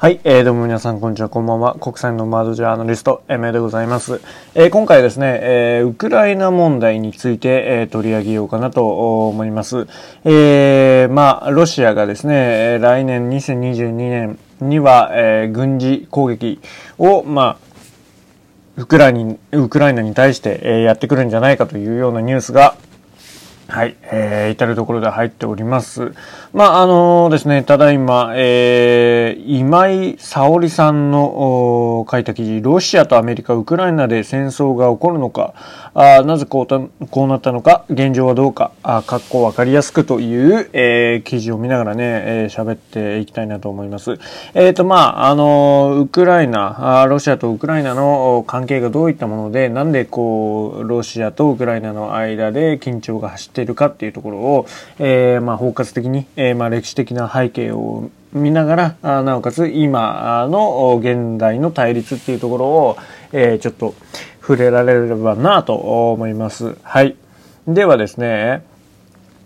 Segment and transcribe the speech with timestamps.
[0.00, 1.74] はい、えー、どうも皆さん、こんにちは、こんばんは。
[1.74, 4.20] 国際のマードジャーナリスト、エメでございます。
[4.54, 9.88] えー、今回ですね、えー、ウクライナ問題について、えー、取り上げようかなと思います。
[10.24, 16.60] えー、まあ、ロシアがですね、来年2022年には、えー、軍事攻撃
[16.98, 17.56] を、まあ、
[18.76, 22.76] ウクライナに、ウクライナに対して、えー、やってくるんじゃないかというようなニュースが、
[23.70, 26.14] はい、えー、至るところで入っております。
[26.54, 35.52] まあ、あのー、ですね、ただいま、えー、今井沙織さんの書いた記事、ロシアとアメリカ、ウクライナで戦争が起こるのか、
[36.00, 44.12] あなぜこうたこうなったのか、現状はどうか、あかっこわかりやすくという、えー、記事を見ながらね、えー、喋っていきたいなと思います。
[44.54, 54.66] えっ、ー、と、まあ、あの、ウクライナあ、ロシアとウクライナの関係がどういったもので、なんでこう、ロシアとウクライナの間で緊張が走っているかっていうところを、
[55.00, 62.96] えー、まあ、包括的に、えー、まあ、歴史的な背景を見ながらあ、なおかつ今の現代の対立っていうところを、
[63.32, 63.94] えー、ちょっと
[64.48, 66.74] 触れられればなと思います。
[66.82, 67.16] はい。
[67.66, 68.64] ではですね、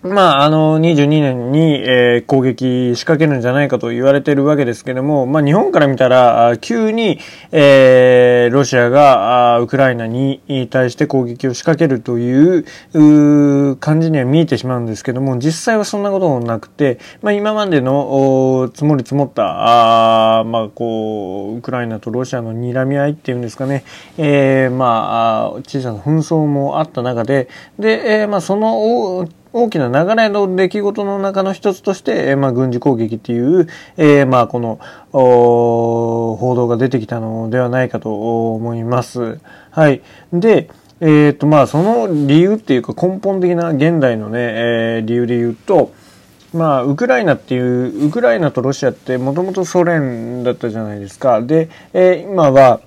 [0.02, 7.20] まあ、あの、22年に、えー、攻撃仕掛けるんじゃないかと言われてるわけですけども、まあ、日本から見たら、急に、
[7.52, 23.84] えー、ロシアが、ウクライナに対して攻撃を仕掛けるというう感じには見えてしまうんですけども、実際はそんなこともなくて、まあ、今までの積もり積もった、あまあ、こう、ウクライナとロシアの睨み合いっていうんですかね、
[24.18, 34.80] えー、まあ、小さな紛争もあった中で、で、えー、まあ、その、大きな流れの出来事の中の一つとして、えー、まあ、軍事攻撃っていう、えー、まあ、この、
[35.12, 39.38] 報道が出てきたのではないかと思います。
[39.70, 40.02] はい。
[40.32, 45.92] で、えっ、ー、と、まあ、その理由っていうか根本的な現代のね、えー、理由で言うと、
[46.54, 51.42] まあ、ウクライナっていう、ウクライナとロシアってもともとソ連だったじゃないですか。
[51.42, 52.80] で、えー、今は、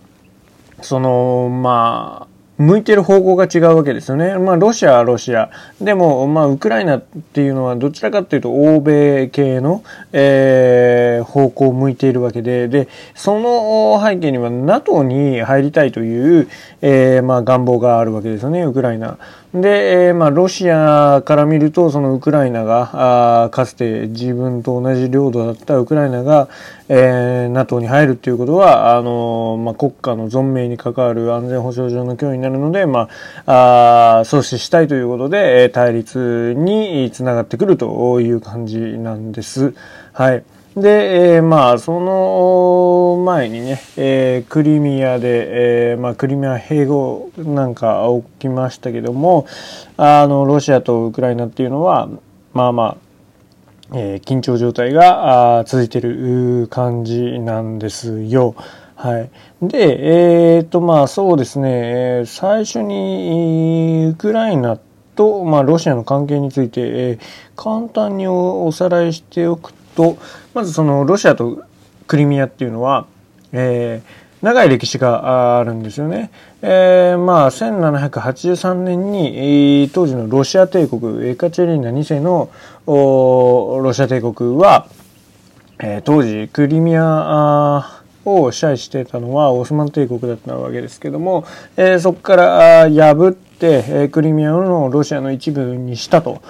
[0.81, 4.37] その、まあ、向いてる方向が違うわけですよね。
[4.37, 5.49] まあ、ロシアはロシア。
[5.81, 16.47] でも、まあ、ウクライナっていうのはどちらかというと欧米系の、えー、方向を向いているわけで、で、その背景には NATO に入りたいという、
[16.81, 19.17] えー、まあ、願望があるわけですよね、ウクライナ。
[19.55, 26.49] で、え、まあ、ロシアから見ると、そのウクライナが、あかつて自分と同じ領土だったウクライナが、
[26.89, 33.07] えー、NATO に入るっていうことは、あのまあ、国家の存命に関わる安全保障上の脅威になるので、ま
[33.45, 39.73] あ、あ阻止したいということで、対立につながってくるという感じなんです。
[40.11, 40.43] はい。
[40.75, 48.05] で、えー、まあ、その前にね、えー、クリミアで、えー、まあ、クリミア併合なんか
[48.39, 49.47] 起きましたけども、
[49.95, 52.09] あの、ロシアとウクライナっていうのは、
[52.51, 52.97] まあまあ、
[53.93, 58.55] えー、緊張状態が続いてる感じなんですよ。
[58.95, 59.29] はい。
[59.61, 64.77] で、えっ、ー、と、まあそうですね、最初にウクライナ
[65.15, 67.19] と、まあ、ロシアの関係について、えー、
[67.55, 69.84] 簡単におさらいしておくと、
[70.53, 71.63] まずそのロシアと
[72.07, 73.05] クリミアっていうのは、
[73.51, 76.31] えー、長い歴史があるんですよね。
[76.61, 82.49] えー、まあ、1783年に、当時のロシア帝国、エカチェリーナ2世の
[82.85, 84.87] ロシア帝国は、
[85.79, 87.94] えー、当時クリミア
[88.25, 91.45] を支配していたのはオスマン帝国だったわけですけども、
[91.77, 96.41] えー、そこから破って、え、クリミアのロシアの一部にしたと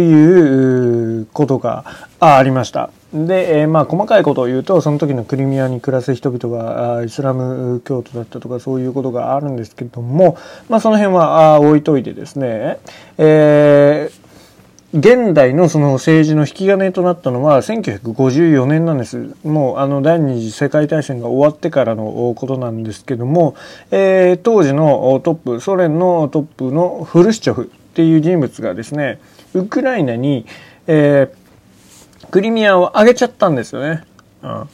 [0.00, 1.84] いうことが
[2.18, 2.90] ありました。
[3.12, 10.38] で、えー、まあ細かいことを言うとその時のクリミアに暮らす人々がイスラム教徒だったとかそういうことがあるんですけども、
[10.68, 12.78] まあその辺は置いといてですね、
[13.18, 14.19] えー
[14.92, 19.36] 現代のその政治の引き金となったのは1954年なんです。
[19.44, 23.54] もうあの第二次世界大戦が終わってからのことなんですけども、
[23.92, 29.20] えー、当時のトップ、ソ連のトップのフルシチョフっていう人物がですね、
[29.54, 30.44] ウクライナに、
[30.88, 34.02] えー、クリミアをあげちゃったんですよね。
[34.42, 34.68] うん。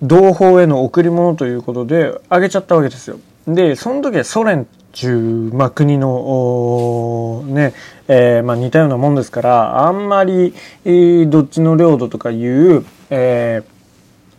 [0.00, 3.18] 同胞への贈り物ということであげちゃったわけですよ。
[3.46, 7.74] で、その時はソ連中、まあ、国の、ね、
[8.08, 10.54] えー、まあ、似たようなもんですから、あんまり、
[10.84, 13.62] え、どっちの領土とかいう、え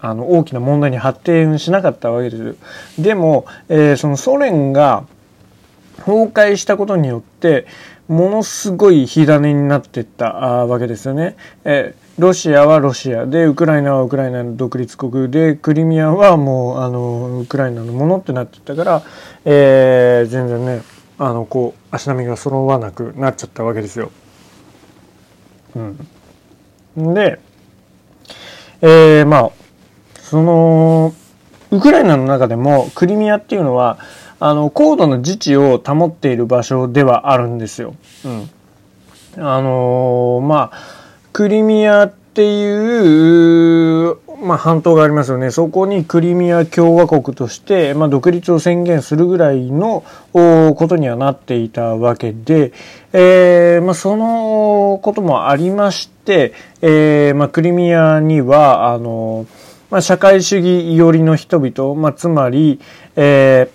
[0.01, 3.01] ー、あの、大きな問題に発展しなかったわけです。
[3.01, 5.05] でも、えー、そのソ連が
[5.97, 7.67] 崩壊したことによって、
[8.07, 11.35] ものすごい火種になっていったわけですよね。
[11.63, 19.03] えロシアはロシアで、ウクライナはウクライナの独立国で、クリミアはもう、あの、ウクライナのものってなってったから、
[19.43, 20.81] えー、全然ね、
[21.17, 24.11] あの、こう、足並みが揃わなくなっちゃったわけですよ。
[25.75, 27.13] うん。
[27.13, 27.39] で、
[28.81, 29.49] えー、まあ、
[30.21, 31.13] その、
[31.71, 33.97] ウクライナの中でもクリミアっていうのは、
[34.39, 37.95] あの、高度の自治を保っている場所ではあるんですよ。
[38.25, 38.49] うん。
[39.37, 40.77] あの、まあ、
[41.33, 45.51] クリミアっていう、まあ、半島がありますよね。
[45.51, 50.03] そこにクリミア共和国として、まあ、独立を宣言するぐらいの
[50.33, 52.73] ことにはなっていたわけで、
[53.13, 59.45] えー、まあ、そのこともありまして、えー、まあ、クリミアには、あの、
[59.89, 62.79] まあ、社会主義寄りの人々、まあ、つまり、
[63.15, 63.74] えー、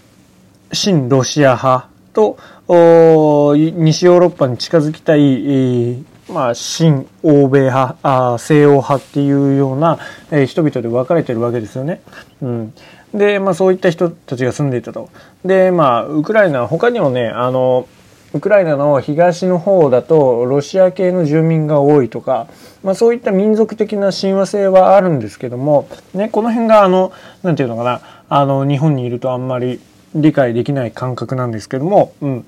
[0.73, 2.39] 新ロシア派と、
[2.69, 9.99] 西ヨーロッパに近づきたい、まあ、新欧米派あ、西欧派っていうような、
[10.31, 12.03] えー、人々で分かれてるわけですよね。
[12.41, 12.75] うん。
[13.13, 15.09] で、まあそういった人たちが住んでいたと。
[15.45, 17.89] で、まあ、ウクライナ、他にもね、あの、
[18.33, 22.47] ウクライナの東の方だとロシア系の住民が多いとか、
[22.85, 27.13] まあそういった民族的な親和性はあるんですけども、ね、この辺があの、
[27.43, 29.81] なんていうのかな、あの、日本にいるとあんまり
[30.15, 32.47] 理解できない感覚なんですけども、うん。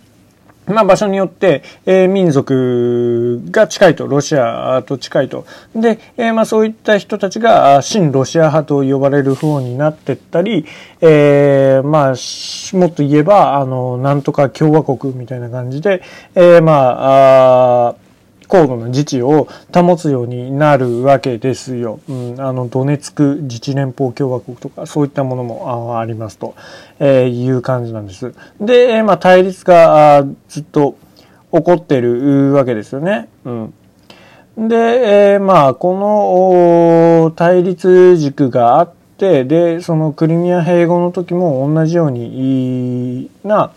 [0.66, 5.44] まあ、場所によって、えー、民族が近いと、ロシアと近いと。
[5.74, 10.64] で、えー、まあ、そういった人たちが、新ロシア派と呼ばれる方になってったり、
[11.00, 16.00] えー、まあ、もっと言えば、あの、なんとか共和国みたいな感じで、
[16.36, 17.94] えー、まあ、あ
[18.52, 22.00] 高度な自治を保つようになるわけですよ。
[22.06, 26.54] うん、あの、ドネツク自治連邦共和国とか、そういったものもありますと、
[27.00, 28.34] えいう感じなんです。
[28.60, 30.96] で、まあ、対立がずっと
[31.50, 33.30] 起こってるわけですよね。
[33.46, 33.74] うん。
[34.68, 34.74] で、
[35.32, 43.72] えー、まあ、この対立軸があって、で、そのクリミア併合の時も同じようにな、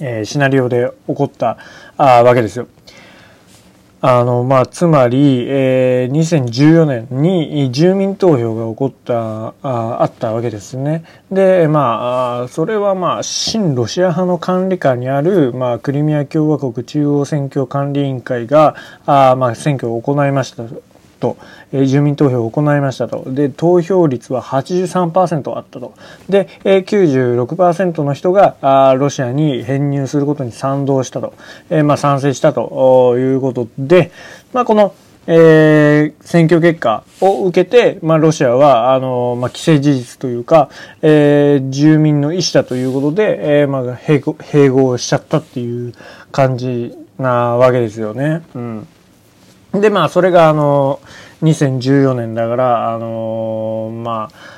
[0.00, 1.56] えー、シナリオで起こった
[1.96, 2.66] あわけですよ。
[4.02, 11.04] あの、まあ、つまり、えー、2014年に住民投票が起こった、ああったわけですね。
[11.30, 18.74] で、まあ、それはまあ、親ロシア派の管理下にある、まあ、クリミア共和国中央選挙管理委員会が、
[19.06, 20.64] あまあ、選挙を行いました
[21.18, 21.36] と、
[21.72, 23.24] えー、住民投票を行いましたと。
[23.26, 25.94] で、投票率は83%あったと。
[26.28, 31.34] で、えー、96%の人があロシアに編入することに賛同したと。
[31.70, 34.10] えー、まあ、賛成したということで、
[34.52, 34.94] まあ、この、
[35.28, 40.70] えー、選挙結果を受けて、まあ、ロシアは、あの、まあ、既成事実というか、
[41.02, 45.94] えー、住民の意思だということで、えー、まあ、併合、併合しちゃったっていう
[46.30, 48.42] 感じなわけですよね。
[48.54, 48.88] うん。
[49.80, 51.00] で、まあ、それが、あの、
[51.42, 54.56] 2014年だから、あのまあ、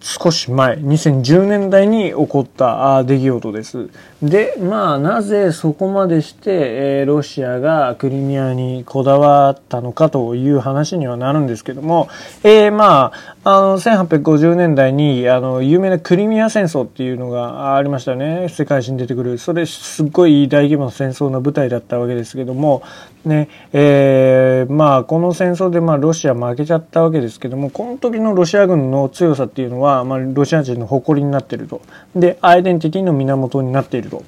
[0.00, 3.90] 少し前、2010年代に起こった出来事です。
[4.22, 12.08] で、まあ、なぜそこまでして、えー、ロシアがクリミアにこだわったのかという話にはなるんですけども、
[12.44, 18.50] えー、まあ、あの、1850年代に、あの、有名なクリミア戦争っていうのがありましたね。
[18.50, 19.38] 世界史に出てくる。
[19.38, 22.82] それ、すっごい大規模な戦争の舞台だったわけですけども、
[23.24, 31.80] ね、えー、まあ、この戦争で、まあ、ロシア負けちゃったわけですけども、この時のロシア軍の強さっていうのは、まあ、ロシア人の誇りになっていると。
[32.14, 34.24] で、アイデンティティの源になっていると。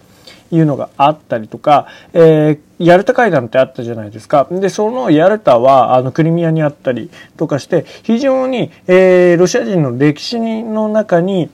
[0.51, 4.47] いうのがあったりとか、えー、ヤルタ会談ってあったじゃないですか。
[4.51, 11.51] で、そのヤルタは、あの、クリミアにあったりとかして、非常に、えー、ロシア人の歴史の中に、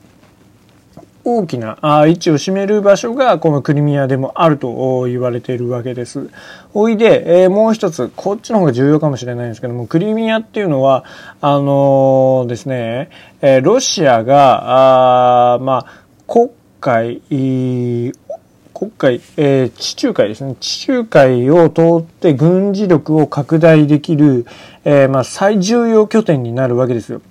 [1.28, 1.76] 大きな
[2.06, 6.30] 位置を占める場所がこのクリミアでもあると言われているわけです。
[6.72, 11.04] おいで、えー、もう一つ、こっちの方が重要かもしれないんですけども、クリミアっていうのは、
[11.40, 13.10] あのー、ですね、
[13.42, 16.50] えー、ロシアが、あまあ、国
[16.80, 17.22] 会、
[18.78, 20.54] 国会、えー、地中海ですね。
[20.60, 24.44] 地中海を通って軍事力を拡大できる、
[24.84, 27.22] えー、まあ、最重要拠点になるわけですよ。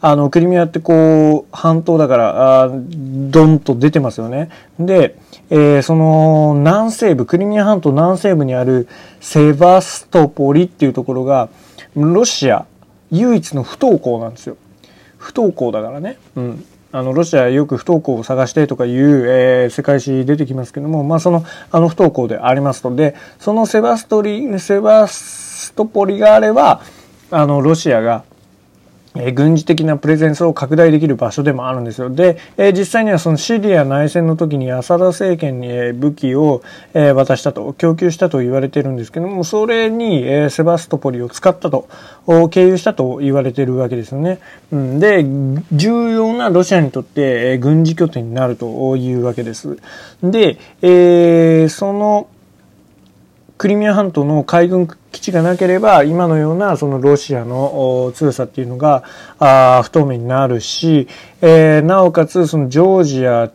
[0.00, 4.50] あの、クリミアってこう、半島だから、あドンと出てますよね。
[4.78, 5.16] で、
[5.50, 8.86] えー、その南西部、クリミア半島南西部にある
[9.20, 11.48] セバストポリっていうところが、
[11.96, 12.64] ロシア
[13.10, 14.56] 唯一の不登校なんですよ。
[15.18, 16.16] 不登校だからね。
[16.36, 16.64] うん。
[16.92, 26.82] あの、ロシアよく不登校を探してとかいう、えー、世界史出てきますけども、まあ、その、あの不登校でありますので、そのセバストリ、セバストポリがあれば、
[27.30, 28.24] あの、ロシアが
[29.14, 32.08] え軍事的なプレゼンスを拡大できる場所でもあるんですよ。
[32.10, 36.62] で、え実際にはそのシリア内戦の時にアサダ政権にえ武器を、
[36.94, 41.88] え渡したと、供給したと言われてるんですけども、それに、えセバストポリを使ったと、
[42.50, 44.38] 経由したと言われてるわけですよね。
[44.72, 45.24] うん、で、
[45.72, 49.76] 重要なロシアにとって、え軍事拠点になるというわけです。
[50.22, 52.28] で、えー、その、
[53.58, 59.04] クリミア半島の海軍基地がなければ今のようなそのロシアの強さっていうのが
[59.38, 61.06] あ不透明になるし、
[61.40, 63.52] えー、なおかつそのジョージアっ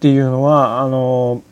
[0.00, 1.42] ていうのはあの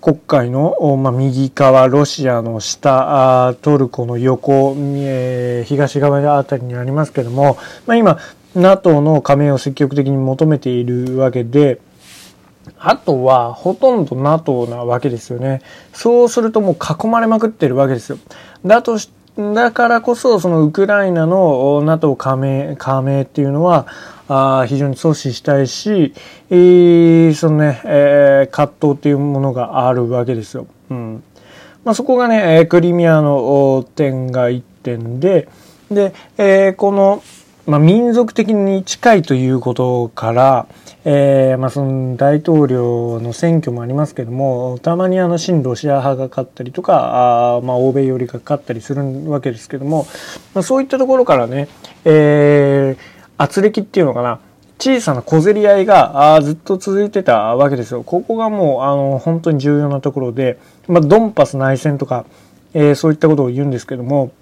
[0.00, 8.18] 黒海の、まあ、右側、ロシアの下あ、トルコの横、えー、東側あたりにありますけども、まあ、今、
[8.54, 11.80] NATO の加盟を積極的に求めているわけで、
[12.78, 15.62] あとは、ほとんど NATO なわけですよね。
[15.92, 18.18] そうするともう囲まれまくってるわけですよ。
[18.64, 23.86] だとし、だからこそ、そのウクライナの NATO 加盟、加盟っていうのは、
[24.28, 26.12] あ非常に阻止したいし、
[26.50, 30.66] えー、そのね、えー、葛藤っていうものがあるわけですよ。
[30.90, 31.22] うん。
[31.84, 35.48] まあ、そこがね、クリミアの点が1点で、
[35.90, 37.22] で、えー、この、
[37.68, 40.66] まあ、民族的に近いということから、
[41.04, 50.06] えー、まあ、その大統領の選挙もありますけども、たまにあの、親ロシア派が勝ったりとか、あまあ、欧米寄りが勝ったりするわけですけども、
[50.54, 51.68] まあ、そういったところからね、
[52.06, 53.02] えー、
[53.36, 54.40] 圧力っていうのかな、
[54.78, 58.02] 小さな小競り合いがあずっと続いてたわけですよ。
[58.02, 62.24] ここがもう、あの、本当に重要なところで、まあ、ドンパス内戦とか、
[62.72, 64.32] えー、そういったことを言うんですけども、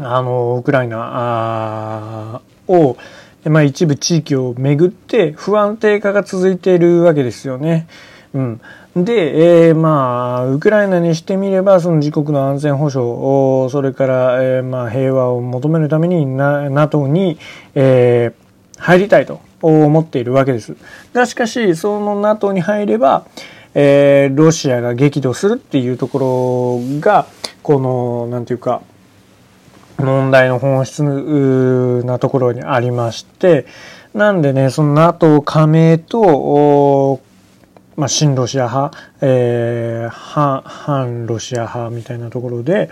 [0.00, 2.96] あの、ウクライナを、
[3.44, 7.86] まあ、一部地域をめぐって不安定化が続いているわけですよね。
[8.34, 8.60] うん。
[8.96, 17.38] で、えー、まあ、ウクライナにしてみれば、その自国の安全保障、それから、えー、まあ、平和を求めるために、NATO に、
[17.74, 20.76] えー、入りたいと思っているわけです。
[21.12, 23.24] が、しかし、その NATO に入れば、
[23.74, 27.26] えー、ロシアが激怒するっていうところが、
[27.62, 28.82] この、なんていうか、
[30.04, 31.02] 問題の本質
[32.04, 33.66] なところにありまして、
[34.14, 37.20] なんでね、その NATO 加盟と、
[37.96, 42.90] まあ、親ロシア派、えー、反、反ロシア派みたいなところで、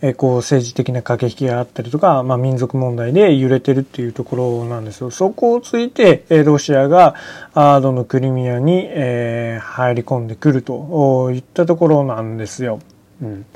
[0.00, 5.10] えー、こう政治的な駆け引きがあったりとか、まあ、民族問題で揺れてるっていうところなんですよ。
[5.10, 7.14] そこをついて、えー、ロシアが、
[7.54, 12.80] アードのクリミアに、えー、入り込んでくるといったところなんですよ。
[13.22, 13.46] うん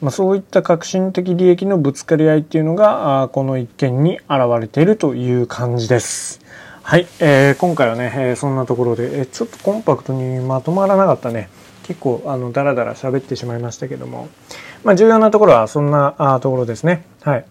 [0.00, 6.40] まあ、そういった革新的利益のぶつかり合いっていうのがあこの一件に現れているという感じです。
[6.82, 11.48] はい、えー、今回はね、えー、そんなところで、えー、ちょっとコンパクトにまとまらなかったね。
[11.82, 14.28] 結構あのダラダラ喋ってしまいましたけども、
[14.84, 17.04] まあ、重要なところはそんなあところですね。
[17.22, 17.44] はい。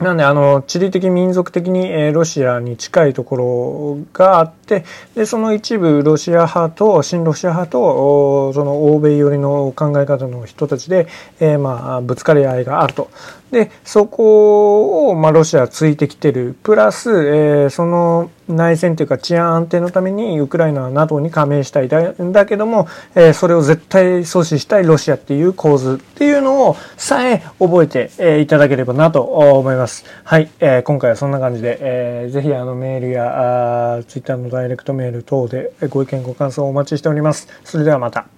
[0.00, 4.84] なんで、あの、地理的民族的に、えー、ロシアに近いところがあって、
[5.16, 11.08] で、その一部ロシア派と、親ロシア派と、その欧米寄りの考え方の人たちで、
[11.40, 13.10] えー、まあ、ぶつかり合いがあると。
[13.50, 16.56] で、そこを、まあ、ロシアはついてきてる。
[16.62, 30.04] プラス、えー、その内戦というか治安安定のためにウクライナは NATO に加盟したいだだけども、えー、それを絶対阻止したいロシアっていう構図っていうのをさえ覚えて、えー、いただければなと思います。
[30.24, 37.48] はい、えー、今回はそんな感じで、えー、ぜひあのメールやあツイッターのダイレクトメール等でご意見ご感想をお待ちしております。
[37.64, 38.37] それではまた。